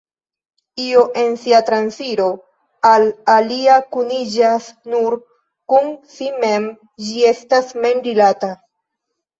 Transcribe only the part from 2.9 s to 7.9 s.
al alia kuniĝas nur kun si mem, ĝi estas